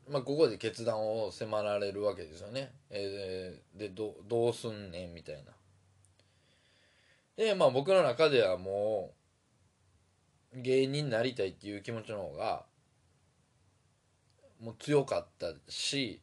[0.10, 2.72] まあ、ここで決断を迫られるわけですよね。
[2.90, 5.52] えー、でどどうすんねんみたいな。
[7.38, 9.14] でまあ僕の中ではも
[10.54, 12.66] う芸人になりたいっていう気持ちの方が
[14.60, 16.22] もう強かったし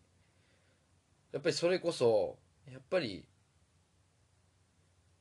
[1.32, 2.36] やっぱりそれこそ
[2.70, 3.24] やっぱり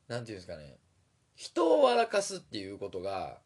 [0.08, 0.78] なんていうんですかね
[1.36, 3.38] 人を笑かすっていうことが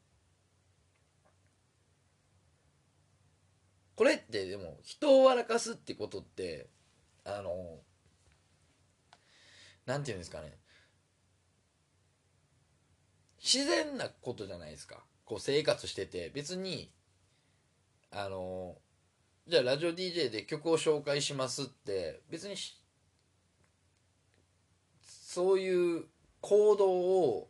[3.99, 6.69] これってでも人を笑かすってことって
[7.25, 7.79] あの
[9.85, 10.57] なんていうんですかね。
[13.43, 15.03] 自然なことじゃないですか。
[15.25, 16.31] こう生活してて。
[16.33, 16.89] 別に
[18.09, 18.77] あの
[19.49, 22.55] じゃあラジオ DJ で曲を紹介しますって別に
[25.01, 26.05] そういう
[26.39, 27.49] 行動を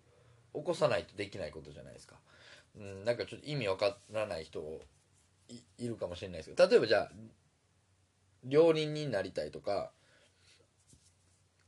[0.56, 2.16] 起こさないとできないことじゃないですか。
[2.76, 4.82] うん、なんかちょっと意味わからない人
[5.78, 7.12] いるかもしれないですけど例えばじゃあ
[8.44, 9.92] 料理人になりたいとか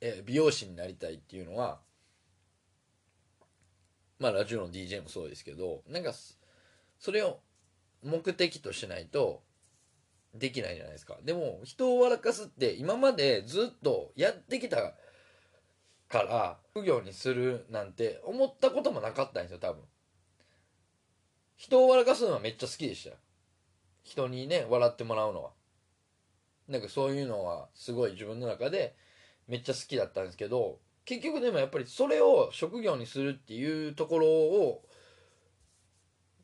[0.02, 1.80] え美容師になりたいっていうのは
[4.20, 6.14] まあラジオの DJ もそうですけどなんか
[7.00, 7.40] それを
[8.04, 9.42] 目的としないと
[10.34, 11.18] できないじゃないですか。
[11.24, 14.94] でも人を笑かすって今までずっとやってきた
[16.08, 19.84] から副業にするなんて思ったこともなかったんですよ多分。
[21.58, 23.10] 人を笑かすのはめっちゃ好きでした。
[23.12, 23.16] よ
[24.04, 25.52] 人にね笑ってもらうのは。
[26.68, 28.96] なんかそういうのはすごい自分の中で
[29.48, 34.82] めっちゃ好きだったんですけど結局でもやっぱりそれを職業にするっていうところを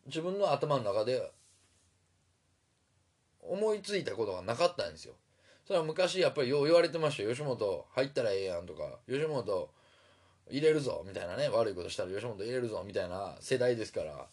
[0.07, 1.31] 自分の頭の中で
[3.41, 5.13] 思いついたことがなかったんですよ。
[5.65, 7.29] それは昔やっぱりよう言われてましたよ。
[7.29, 9.69] 吉本入ったらええやんとか吉本
[10.49, 14.27] 入れるぞみたいなね悪いことしたら吉本入れるぞみたいな世代ですから。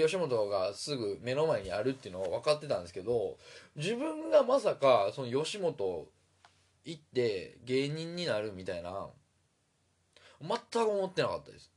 [0.00, 3.36] 吉本がすぐ目の前にあるっていうのは分かってたんですけど
[3.76, 6.08] 自分がまさかその吉本
[6.84, 9.08] 行って芸人になるみたいな
[10.40, 11.70] 全く思ってなかったです。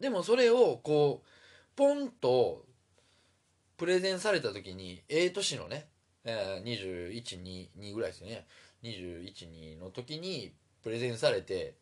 [0.00, 1.28] でもそれをこう
[1.76, 2.64] ポンと
[3.76, 5.88] プレゼンされた時にええ年のね、
[6.24, 8.46] え、2122ぐらいですよね。
[8.82, 11.76] 212の時にプレゼンされて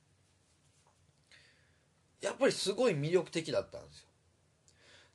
[2.20, 4.06] やっぱりすごい魅力的だったんですよ。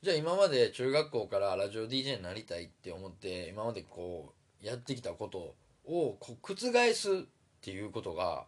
[0.02, 5.54] じゃあ今まで中学校からラジオ DJ になりたいって思って今までこうやってきたこと
[5.84, 7.14] をこう覆すっ
[7.60, 8.44] ていうことが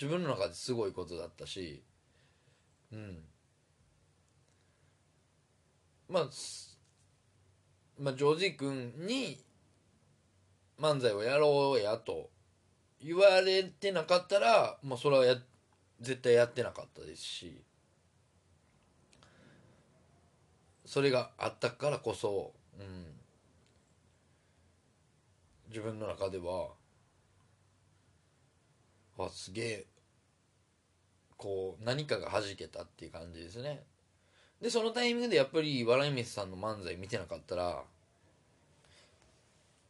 [0.00, 1.82] 自分の中ですごいことだったし
[2.92, 3.18] うん。
[6.08, 6.28] まあ
[7.98, 9.38] まあジョージ君に
[10.80, 12.30] 漫才をやろうやと
[13.02, 15.36] 言われてなかったら、まあ、それはや
[16.00, 17.67] 絶対やってなかったですし。
[20.88, 23.04] それがあったからこそ、うん、
[25.68, 26.68] 自分の中では
[29.18, 29.86] あすげえ
[31.36, 33.82] こう何かが弾けたっていう感じですね。
[34.62, 37.82] でそのタイミングでやっぱり笑い飯さんの漫才見てなかったら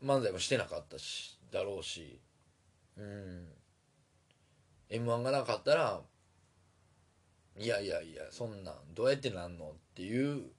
[0.05, 2.19] 漫才もしてなかったしだろうし
[2.97, 3.47] うん。
[4.91, 6.01] m 1がなかったら
[7.57, 10.58] いやいやいやそんなんどうやってなんのっていう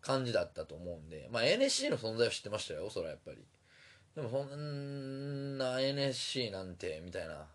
[0.00, 3.38] 感じだったと思うんでまあ NSC の存在は知ってましたよそれはやっぱり。
[4.14, 7.46] でもそんな NSC なんてみたいな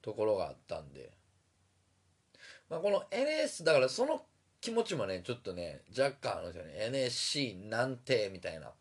[0.00, 1.12] ところがあったんで。
[2.68, 4.22] まあこの NS だからその
[4.60, 6.72] 気持ちもねちょっとね若干あるんですよね。
[6.86, 8.72] NSC なんてみたいな。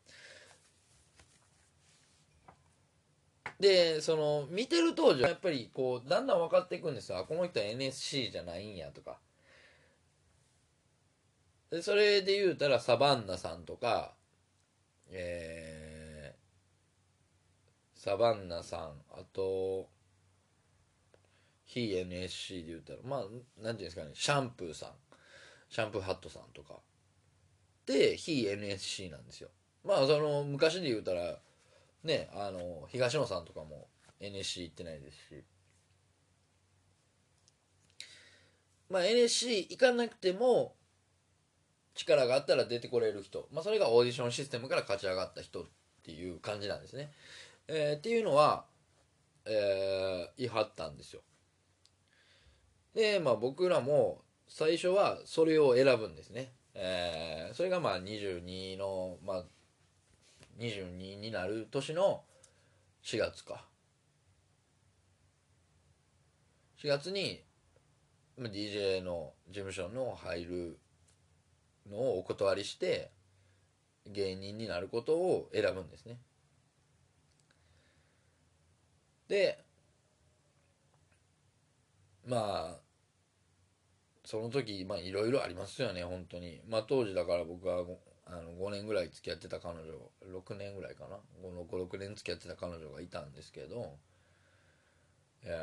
[3.59, 7.19] でその見てる当時はやっぱりこうだんだん分かっていくんですよ。
[7.19, 9.17] あこの人は NSC じゃないんやとか。
[11.75, 14.13] でそれで言うたらサバンナさんとか
[15.11, 19.89] えー、サバンナさんあと
[21.65, 23.19] 非 NSC で言うたらまあ
[23.61, 24.89] なんていうんですかねシャンプーさん
[25.67, 26.75] シャンプーハットさんとか。
[27.85, 29.49] で非 NSC なんですよ。
[29.83, 31.39] まあその昔で言うたら
[32.05, 33.89] ねあの東野さんとかも
[34.21, 35.43] NSC 行ってないですし。
[38.89, 40.73] まあ NSC 行かなくても
[41.95, 45.65] 力があったら出てこれる人、まあ、それがオーディションシステムから勝ち上がった人っ
[46.03, 47.11] ていう感じなんですね。
[47.67, 48.65] えー、っていうのは、
[49.45, 51.21] えー、言い張ったんですよ。
[52.93, 56.51] で、まあ僕らも最初はそれを選ぶんですね。
[56.73, 59.43] えー、それがまあ22の、まあ
[60.59, 62.23] 22になる年の
[63.03, 63.65] 4月か
[66.81, 67.41] 4月に
[68.37, 70.79] DJ の事務所の入る
[71.89, 73.11] のをお断りして
[74.07, 76.19] 芸人になることを選ぶんですね。
[79.27, 79.63] で
[82.25, 82.79] まあ
[84.23, 86.61] その時まあいろいろありますよね本当に。
[86.67, 87.85] まあ当時だから僕は
[88.25, 89.85] あの5年ぐらい付き合ってた彼女
[90.25, 91.17] 6年ぐらいかな。
[91.43, 93.97] 56年付き合ってた彼女がいたんですけど
[95.43, 95.53] いや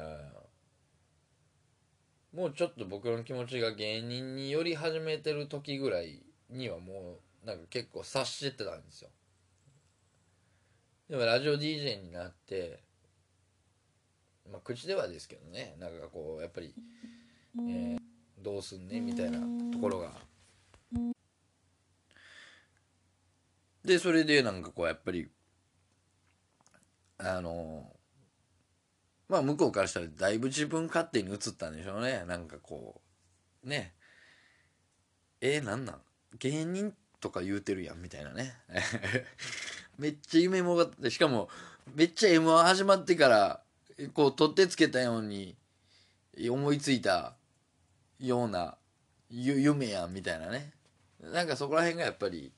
[2.34, 9.10] もうちょっと僕の気持ちが芸人に寄り始めてる時ぐらいにはもうなんか結構察してたんですよ。
[11.10, 12.80] でもラジオ DJ になって
[14.50, 16.74] まあ口ではですけどねなんかこうやっぱり、
[17.68, 17.98] えー、
[18.42, 19.38] どうすんねみたいな
[19.70, 20.12] ところが。
[23.84, 25.28] でそれでなんかこうやっぱり
[27.18, 27.92] あの
[29.32, 32.24] まあ向こうからしたらだいぶ自分勝手に映ったんでしょうね。
[32.28, 33.00] なんかこ
[33.64, 33.94] うね。
[35.40, 36.00] えー、なんなん？
[36.38, 38.54] 芸人とか言うてるやんみたいなね。
[39.96, 41.48] めっちゃ夢もがってしかも
[41.94, 43.62] めっちゃ m 1始まってから
[44.12, 45.56] こう取ってつけたように
[46.50, 47.34] 思いついた
[48.20, 48.76] ような
[49.30, 50.74] 夢やんみたいなね。
[51.20, 52.52] なんかそこら辺がやっぱり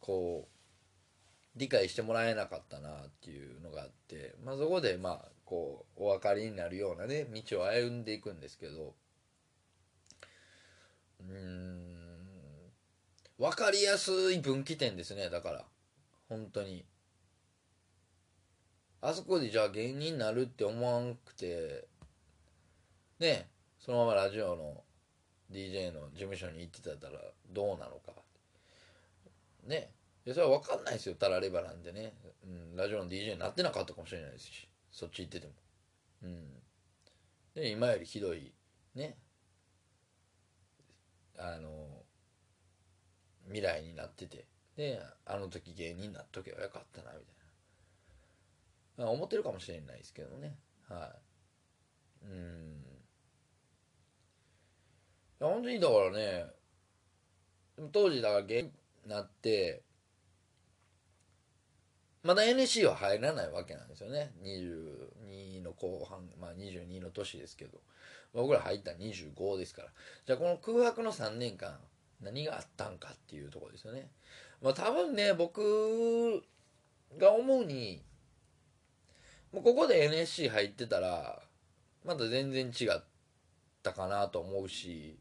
[0.00, 8.94] こう理解してもらえなかったなっていうのがあって、まあ、そこでまあこうお分かりになるようなね道を歩んでいくんですけど
[11.20, 11.98] うん
[13.38, 15.64] 分かりやすい分岐点ですねだから。
[16.28, 16.84] 本当に。
[19.00, 21.86] あそこでじゃあ芸人になるって思わんくて
[23.20, 24.82] ねそのままラジオの
[25.52, 27.20] DJ の事務所に行ってたら
[27.52, 28.12] どうなのか。
[29.66, 29.92] ね。
[30.26, 32.12] いやそれは分かんないですよたらればなんでね、
[32.44, 34.68] うん、ラジオの DJ になってなかったかもしれないですし。
[34.90, 35.52] そっち行ってても。
[36.22, 36.62] うん。
[37.54, 38.52] で今よりひどい
[38.94, 39.16] ね。
[41.38, 42.04] あの
[43.46, 44.46] 未来になってて。
[44.76, 47.24] であの時芸人になっとけばよかったなみたい
[48.98, 50.56] な、まあ、思ってるかもしれないですけどね。
[50.88, 51.12] は
[52.22, 52.26] い。
[52.26, 52.84] うん。
[55.40, 56.46] いや本当にだからね
[57.92, 58.72] 当時だから芸人
[59.04, 59.82] になって
[62.22, 64.32] まだ NSC は入らないわけなんですよね。
[64.42, 67.78] 22の後半まあ22の年ですけど。
[68.34, 69.88] 僕ら入った25ですから。
[70.26, 71.78] じゃあこの空白の3年間
[72.20, 74.08] 何があったんかっていうところですよね。
[74.60, 76.42] まあ多分ね僕
[77.16, 78.02] が思うに
[79.52, 81.40] もうここで NSC 入ってたら
[82.04, 83.02] まだ全然違っ
[83.82, 85.18] たかなと思うし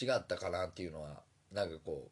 [0.00, 1.22] 違ったかなっていうのは
[1.52, 2.10] なんかこ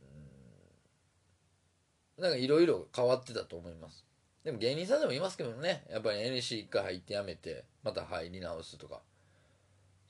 [0.00, 4.06] ううんなんかいろいろ変わってたと思います。
[4.44, 5.84] でも芸人さんでもいますけどね。
[5.90, 9.02] やっぱり NSC 一回入ってやめてまた入り直すとか。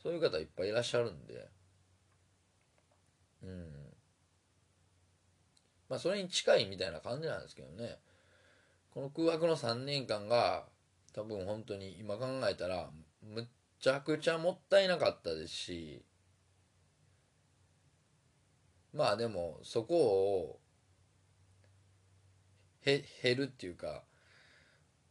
[0.02, 1.48] そういう方いっぱいいらっしゃるんで。
[3.42, 3.72] うん。
[5.88, 7.98] まあそれに近いみたいな感じなんですけどね。
[8.90, 10.66] この空白の3年間が
[11.14, 12.90] 多分本当に今考えたら
[13.22, 13.44] むっ
[13.80, 16.04] ちゃくちゃもったいなかったですし。
[18.92, 20.61] まあでもそこを
[22.84, 23.02] 減
[23.36, 24.02] るっていうか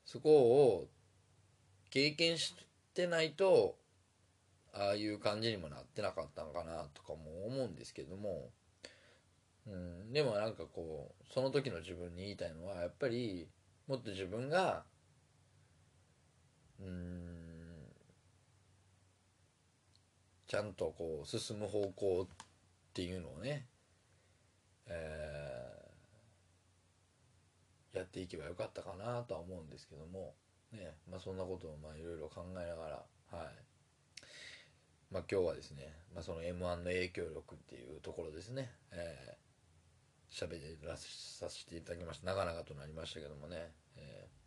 [0.06, 0.88] そこを
[1.90, 2.54] 経験し
[2.94, 3.76] てないと
[4.74, 8.50] ああいう感じにもなってなかったのかなとかも思うんですけども、
[9.68, 13.48] うん、でもなんかこうその時の自分に言いたいのはやっぱり
[13.88, 14.84] もっと自分が
[16.80, 17.42] うん
[20.48, 22.36] ちゃんとこう進む方向っ
[22.94, 23.66] ていうのをね、
[24.88, 25.51] えー
[27.94, 30.34] やっていけばよかったかなとは思うんですけども、
[30.72, 33.72] ねまあ、そんなことをまあいろいろ考えながら、はい。
[35.12, 42.28] まあ、今日はですね、まあ、その m 1の影響力っていうところですね、えー、喋らさせていただきました。
[42.28, 44.42] 長々となりましたけどもね、えー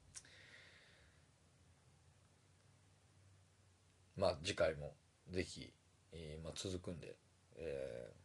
[4.16, 4.95] まあ次回も
[5.28, 5.72] ぜひ、
[6.12, 7.16] えーまあ、続くんで、
[7.57, 8.24] えー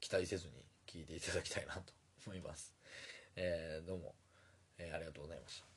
[0.00, 1.92] 期待せずに聞いていただきたいなと
[2.26, 2.74] 思います。
[3.36, 4.14] えーどうも、
[4.78, 5.71] えーありがとうございました。